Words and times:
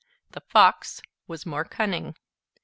The 0.31 0.41
fox 0.41 1.03
was 1.27 1.45
more 1.45 1.63
cunning. 1.63 2.15